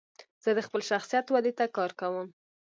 [0.43, 2.27] زه د خپل شخصیت ودي ته کار کوم.